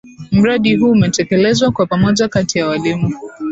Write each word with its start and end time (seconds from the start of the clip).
Mradi 0.31 0.75
huu 0.75 0.91
umetekelezwa 0.91 1.71
kwa 1.71 1.85
pamoja 1.87 2.27
kati 2.27 2.57
ya 2.59 2.67
walimu. 2.67 3.13